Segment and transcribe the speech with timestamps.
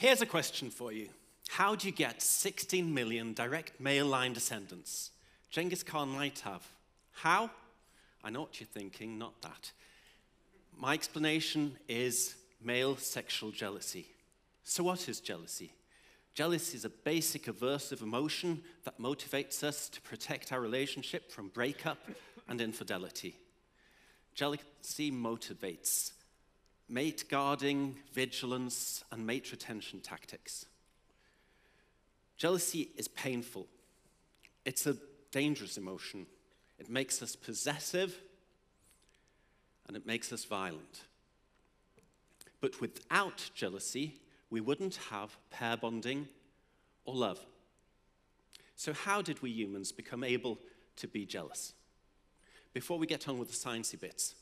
[0.00, 1.10] Here's a question for you
[1.50, 5.10] How do you get 16 million direct male line descendants?
[5.50, 6.66] Genghis Khan might have.
[7.12, 7.50] How?
[8.24, 9.72] I know what you're thinking, not that.
[10.74, 12.34] My explanation is
[12.64, 14.06] male sexual jealousy.
[14.64, 15.70] So, what is jealousy?
[16.32, 21.98] Jealousy is a basic aversive emotion that motivates us to protect our relationship from breakup
[22.48, 23.36] and infidelity.
[24.34, 26.12] Jealousy motivates
[26.90, 30.66] mate guarding, vigilance, and mate retention tactics.
[32.36, 33.66] Jealousy is painful.
[34.64, 34.96] It's a
[35.30, 36.26] dangerous emotion.
[36.78, 38.18] It makes us possessive
[39.86, 41.02] and it makes us violent.
[42.60, 44.16] But without jealousy,
[44.50, 46.28] we wouldn't have pair bonding
[47.04, 47.38] or love.
[48.76, 50.58] So, how did we humans become able
[50.96, 51.74] to be jealous?
[52.72, 54.34] Before we get on with the sciencey bits,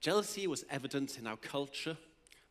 [0.00, 1.96] jealousy was evident in our culture,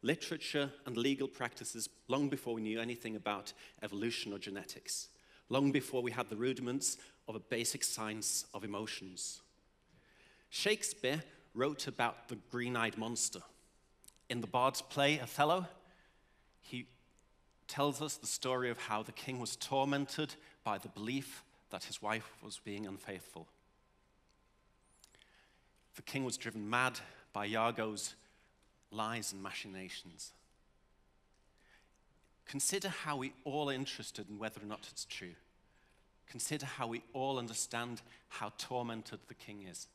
[0.01, 5.09] literature, and legal practices long before we knew anything about evolution or genetics,
[5.49, 6.97] long before we had the rudiments
[7.27, 9.41] of a basic science of emotions.
[10.49, 13.41] Shakespeare wrote about the green eyed monster.
[14.29, 15.67] In the Bard's play, Othello,
[16.61, 16.87] he
[17.67, 22.01] tells us the story of how the king was tormented by the belief that his
[22.01, 23.47] wife was being unfaithful.
[25.95, 26.99] The king was driven mad
[27.39, 28.15] by Iago's
[28.91, 30.33] lies and machinations.
[32.45, 35.35] Consider how we all are interested in whether or not it's true.
[36.29, 39.87] Consider how we all understand how tormented the king is.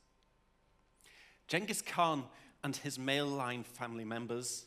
[1.47, 2.25] Genghis Khan
[2.63, 4.65] and his male line family members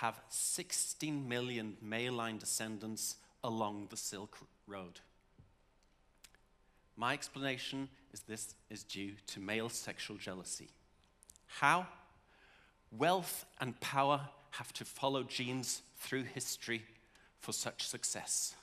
[0.00, 5.00] have 16 million male line descendants along the Silk Road.
[6.96, 10.70] My explanation is this is due to male sexual jealousy.
[11.46, 11.86] How?
[12.90, 16.82] Wealth and power have to follow genes through history
[17.38, 18.54] for such success.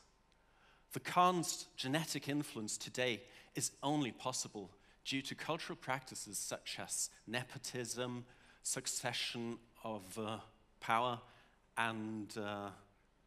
[0.94, 3.22] The Khan's genetic influence today
[3.56, 4.70] is only possible
[5.06, 8.26] due to cultural practices such as nepotism,
[8.64, 10.38] succession of uh,
[10.80, 11.20] power,
[11.78, 12.70] and uh,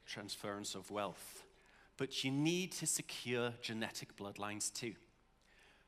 [0.06, 1.45] transference of wealth.
[1.97, 4.95] But you need to secure genetic bloodlines too.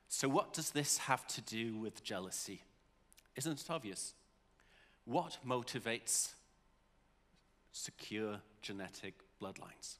[0.09, 2.63] So, what does this have to do with jealousy?
[3.37, 4.15] Isn't it obvious?
[5.09, 6.35] What motivates
[7.73, 9.97] secure genetic bloodlines?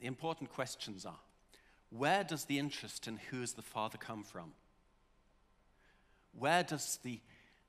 [0.00, 1.18] The important questions are
[1.90, 4.52] where does the interest in who is the father come from?
[6.38, 7.20] Where does the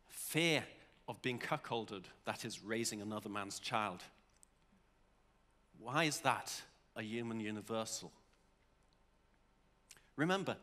[0.08, 0.64] fear
[1.10, 4.02] of being cuckolded, that is, raising another man's child,
[5.78, 6.62] why is that
[6.96, 8.14] a human universal?
[10.16, 10.56] Remember,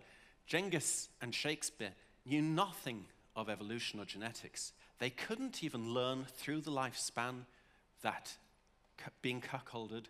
[0.46, 1.92] Genghis and Shakespeare
[2.24, 3.04] knew nothing
[3.40, 4.72] of evolution or genetics.
[4.98, 7.46] They couldn't even learn through the lifespan
[8.02, 8.36] that
[9.22, 10.04] being cuckolded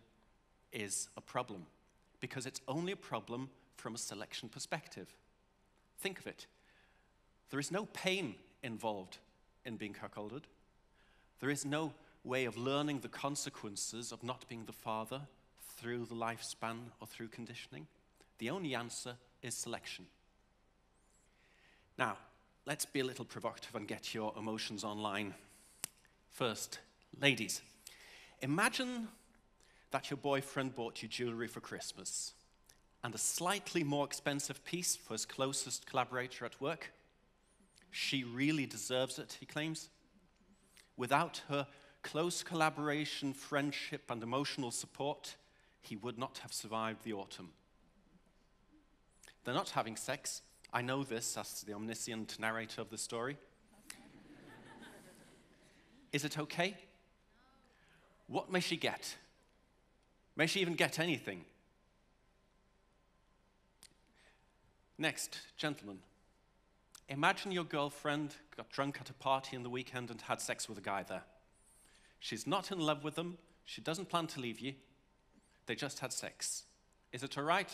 [0.73, 1.67] is a problem
[2.21, 5.15] because it's only a problem from a selection perspective.
[6.01, 6.47] Think of it.
[7.51, 9.19] There is no pain involved
[9.65, 10.43] in being cuckolded.
[11.41, 11.93] There is no
[12.25, 15.23] way of learning the consequences of not being the father
[15.77, 17.87] through the lifespan or through conditioning.
[18.39, 20.07] The only answer is selection.
[21.97, 22.17] Now,
[22.67, 25.35] let's be a little provocative and get your emotions online.
[26.31, 26.79] First,
[27.21, 27.63] ladies,
[28.41, 29.09] imagine
[29.91, 32.33] that your boyfriend bought you jewelry for Christmas
[33.03, 36.93] and a slightly more expensive piece for his closest collaborator at work.
[37.91, 39.89] She really deserves it, he claims.
[40.97, 41.67] Without her
[42.03, 45.37] close collaboration, friendship, and emotional support,
[45.81, 47.51] he would not have survived the autumn.
[49.45, 50.43] They're not having sex.
[50.73, 53.37] I know this as the omniscient narrator of the story.
[56.13, 56.77] Is it okay?
[58.27, 59.17] What may she get?
[60.37, 61.45] May she even get anything?
[64.97, 65.99] Next, gentlemen.
[67.09, 70.79] Imagine your girlfriend got drunk at a party in the weekend and had sex with
[70.79, 71.25] a guy there.
[72.21, 73.39] She's not in love with them.
[73.65, 74.75] She doesn't plan to leave you.
[75.67, 76.65] They just had sex.
[77.13, 77.71] Is it all right?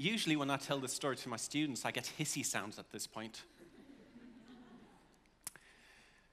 [0.00, 3.08] Usually, when I tell this story to my students, I get hissy sounds at this
[3.08, 3.42] point.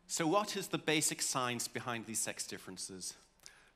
[0.05, 3.15] So, what is the basic science behind these sex differences?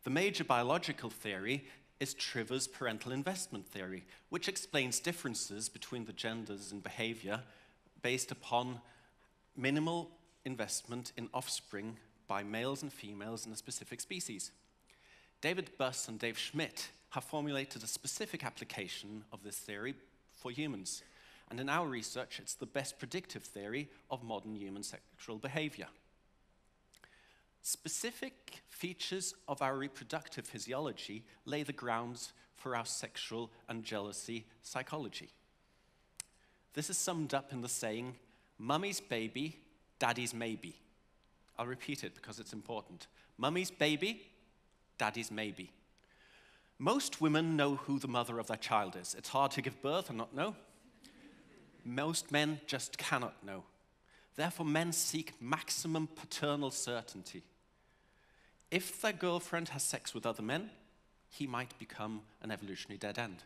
[0.03, 1.65] The major biological theory
[1.99, 7.41] is Trivers' parental investment theory, which explains differences between the genders in behavior
[8.03, 8.81] based upon
[9.57, 10.11] minimal
[10.45, 11.97] investment in offspring
[12.27, 14.51] by males and females in a specific species.
[15.41, 19.95] David Buss and Dave Schmitt have formulated a specific application of this theory
[20.33, 21.03] for humans.
[21.49, 25.87] And in our research, it's the best predictive theory of modern human sexual behavior.
[27.61, 35.29] Specific features of our reproductive physiology lay the grounds for our sexual and jealousy psychology.
[36.73, 38.15] This is summed up in the saying,
[38.57, 39.57] Mummy's baby,
[39.97, 40.75] daddy's maybe.
[41.57, 43.07] I'll repeat it because it's important.
[43.37, 44.21] Mummy's baby,
[44.97, 45.71] daddy's maybe.
[46.79, 49.13] Most women know who the mother of their child is.
[49.17, 50.55] It's hard to give birth and not know.
[51.83, 53.63] Most men just cannot know.
[54.37, 57.43] Therefore, men seek maximum paternal certainty.
[58.71, 60.69] If their girlfriend has sex with other men,
[61.29, 63.43] he might become an evolutionary dead end.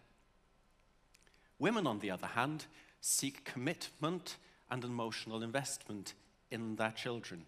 [1.57, 2.65] Women, on the other hand,
[3.01, 4.37] seek commitment
[4.69, 6.13] and emotional investment
[6.51, 7.45] in their children.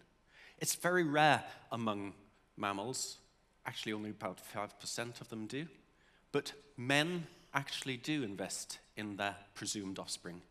[0.58, 2.14] It's very rare among
[2.56, 3.18] mammals,
[3.66, 5.66] actually, only about 5% of them do,
[6.32, 10.42] but men actually do invest in their presumed offspring.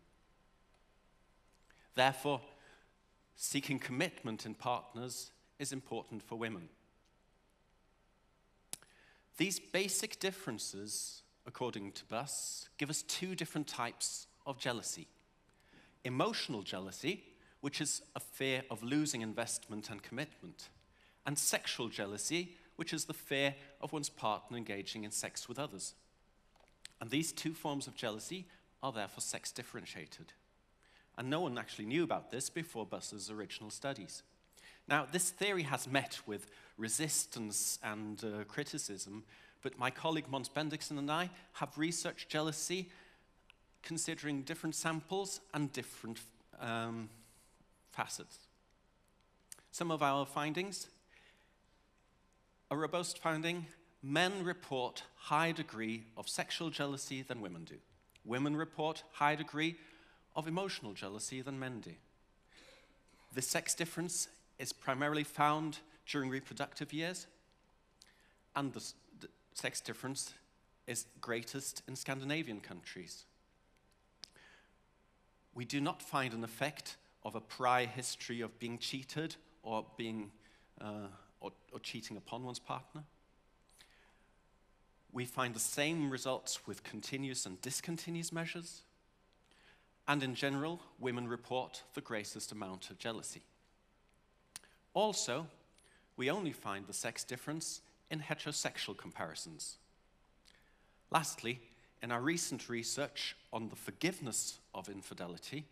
[1.95, 2.41] Therefore,
[3.35, 6.69] seeking commitment in partners is important for women.
[9.38, 15.07] These basic differences, according to Buss, give us two different types of jealousy
[16.06, 17.23] emotional jealousy,
[17.62, 20.69] which is a fear of losing investment and commitment,
[21.25, 25.94] and sexual jealousy, which is the fear of one's partner engaging in sex with others.
[27.00, 28.48] And these two forms of jealousy
[28.81, 30.33] are therefore sex differentiated.
[31.18, 34.24] And no one actually knew about this before Buss's original studies.
[34.88, 39.24] Now, this theory has met with resistance and uh, criticism,
[39.62, 42.89] but my colleague Mons Bendixen and I have researched jealousy
[43.81, 46.19] considering different samples and different
[46.60, 47.10] um,
[47.92, 48.39] facets.
[49.72, 50.88] Some of our findings
[52.77, 53.66] robust finding
[54.01, 57.75] men report high degree of sexual jealousy than women do.
[58.24, 59.75] Women report high degree
[60.36, 61.92] of emotional jealousy than men do.
[63.33, 64.27] The sex difference
[64.60, 67.27] is primarily found during reproductive years,
[68.56, 68.83] and the,
[69.19, 70.33] the sex difference
[70.88, 73.25] is greatest in Scandinavian countries.
[75.54, 80.31] We do not find an effect of a prior history of being cheated or being
[80.80, 81.07] uh,
[81.45, 83.03] or, or cheating upon one's partner.
[85.13, 88.81] We find the same results with continuous and discontinuous measures.
[90.07, 93.44] And in general, women report the greatest amount of jealousy.
[94.94, 95.47] Also,
[96.18, 99.77] we only find the sex difference in heterosexual comparisons.
[101.12, 101.59] Lastly,
[102.01, 105.65] in our recent research on the forgiveness of infidelity,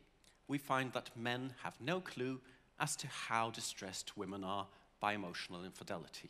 [0.47, 2.39] we find that men have no clue
[2.79, 4.67] as to how distressed women are
[5.03, 6.29] by emotional infidelity.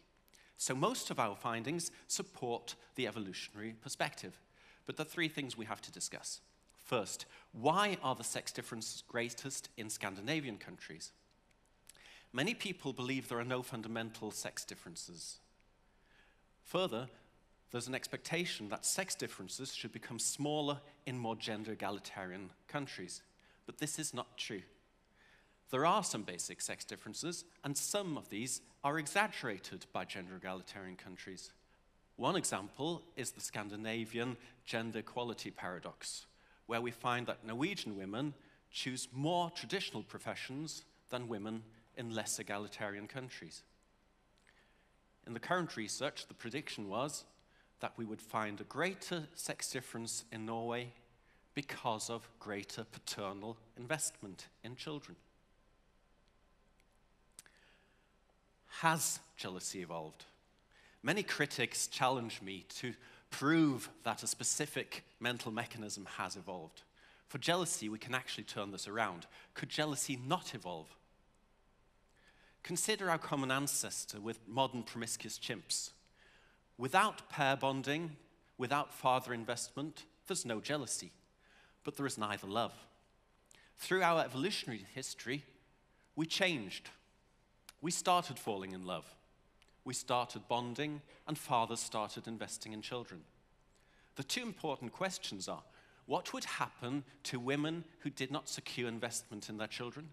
[0.58, 4.40] So, most of our findings support the evolutionary perspective.
[4.88, 6.42] But are three things we have to discuss.
[6.84, 11.12] First, why are the sex differences greatest in Scandinavian countries?
[12.34, 15.38] Many people believe there are no fundamental sex differences.
[16.64, 17.10] Further,
[17.70, 23.22] there's an expectation that sex differences should become smaller in more gender egalitarian countries.
[23.68, 24.64] But this is not true.
[25.69, 30.95] There are some basic sex differences, and some of these are exaggerated by gender egalitarian
[30.95, 31.51] countries.
[32.15, 36.27] One example is the Scandinavian gender equality paradox,
[36.67, 38.34] where we find that Norwegian women
[38.72, 41.63] choose more traditional professions than women
[41.98, 43.63] in less egalitarian countries.
[45.25, 47.24] In the current research, the prediction was
[47.79, 50.91] that we would find a greater sex difference in Norway
[51.53, 55.15] because of greater paternal investment in children.
[58.84, 60.25] Has jealousy evolved?
[61.04, 62.94] Many critics challenge me to
[63.30, 66.82] prove that a specific mental mechanism has evolved.
[67.30, 69.25] For jealousy, we can actually turn this around.
[69.54, 70.88] Could jealousy not evolve?
[72.62, 75.92] Consider our common ancestor with modern promiscuous chimps.
[76.78, 78.18] Without pair bonding,
[78.58, 81.13] without father investment, there's no jealousy,
[81.86, 82.74] but there is neither love.
[83.78, 85.46] Through our evolutionary history,
[86.18, 86.90] we changed.
[87.84, 89.06] We started falling in love.
[89.84, 93.24] We started bonding, and fathers started investing in children.
[94.16, 95.63] The two important questions are
[96.06, 100.10] what would happen to women who did not secure investment in their children?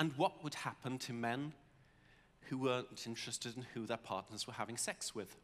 [0.00, 1.52] And what would happen to men
[2.48, 5.36] who weren't interested in who their partners were having sex with.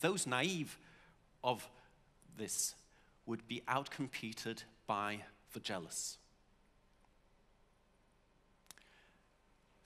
[0.00, 0.78] Those naive
[1.42, 1.68] of
[2.38, 2.74] this
[3.26, 5.20] would be outcompeted by
[5.52, 6.16] the jealous.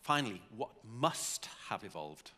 [0.09, 2.31] Finally, what must have evolved?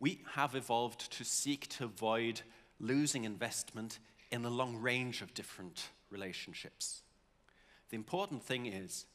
[0.00, 2.40] We have evolved to seek to avoid
[2.80, 4.00] losing investment
[4.32, 7.04] in a long range of different relationships.
[7.90, 9.06] The important thing is,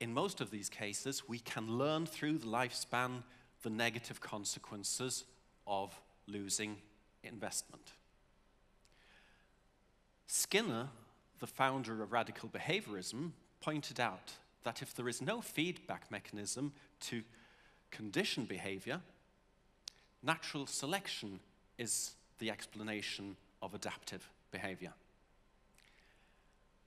[0.00, 3.22] in most of these cases, we can learn through the lifespan
[3.62, 5.24] the negative consequences
[5.66, 5.94] of
[6.26, 6.78] losing
[7.22, 7.92] investment.
[10.26, 10.88] Skinner,
[11.38, 14.32] the founder of radical behaviorism, pointed out
[14.64, 17.22] that if there is no feedback mechanism to
[17.90, 19.00] condition behavior,
[20.22, 21.40] natural selection
[21.78, 24.92] is the explanation of adaptive behavior.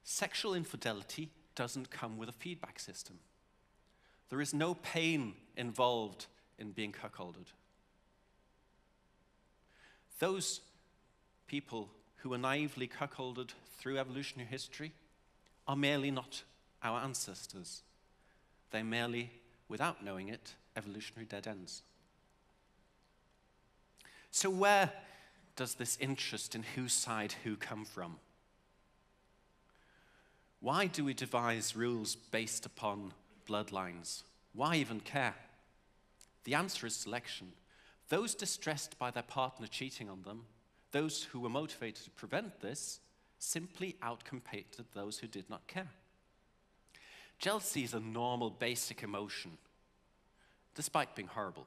[0.03, 3.19] Sexual infidelity doesn't come with a feedback system.
[4.29, 6.25] There is no pain involved
[6.57, 7.47] in being cuckolded.
[10.19, 10.61] Those
[11.47, 14.93] people who were naively cuckolded through evolutionary history
[15.67, 16.43] are merely not
[16.83, 17.83] our ancestors.
[18.71, 19.31] They're merely,
[19.67, 21.83] without knowing it, evolutionary dead ends.
[24.31, 24.91] So, where
[25.55, 28.15] does this interest in whose side who come from?
[30.61, 33.13] Why do we devise rules based upon
[33.47, 34.23] bloodlines?
[34.53, 35.35] Why even care?
[36.43, 37.53] The answer is selection.
[38.09, 40.45] Those distressed by their partner cheating on them,
[40.91, 42.99] those who were motivated to prevent this,
[43.39, 45.89] simply outcompeted those who did not care.
[47.41, 49.57] Jealousy is a normal, basic emotion,
[50.75, 51.65] despite being horrible.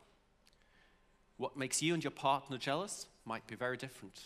[1.37, 4.23] What makes you and your partner jealous might be very different.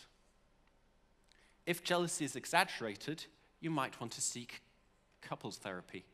[1.65, 3.25] If jealousy is exaggerated,
[3.61, 4.61] you might want to seek
[5.21, 6.05] couples therapy.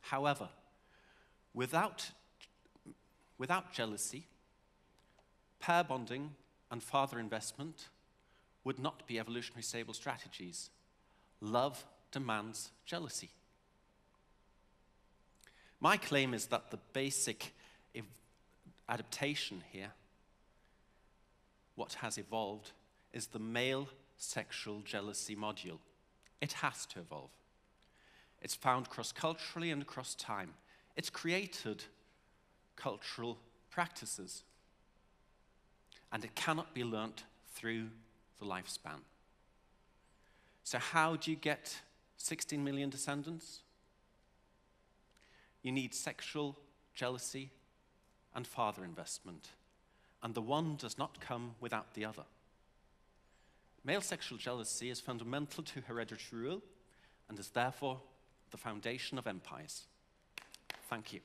[0.00, 0.48] However,
[1.54, 2.10] without,
[3.38, 4.26] without jealousy,
[5.60, 6.32] pair bonding
[6.68, 7.90] and father investment
[8.64, 10.70] would not be evolutionary stable strategies.
[11.40, 13.30] Love demands jealousy.
[15.84, 17.52] My claim is that the basic
[18.88, 19.90] adaptation here,
[21.74, 22.70] what has evolved,
[23.12, 23.86] is the male
[24.16, 25.76] sexual jealousy module.
[26.40, 27.28] It has to evolve.
[28.40, 30.54] It's found cross culturally and across time.
[30.96, 31.84] It's created
[32.76, 33.36] cultural
[33.70, 34.42] practices.
[36.10, 37.24] And it cannot be learnt
[37.54, 37.88] through
[38.38, 39.02] the lifespan.
[40.62, 41.82] So, how do you get
[42.16, 43.63] 16 million descendants?
[45.64, 46.56] You need sexual
[46.94, 47.50] jealousy
[48.34, 49.48] and father investment,
[50.22, 52.24] and the one does not come without the other.
[53.82, 56.62] Male sexual jealousy is fundamental to hereditary rule
[57.28, 58.00] and is therefore
[58.50, 59.86] the foundation of empires.
[60.88, 61.20] Thank you.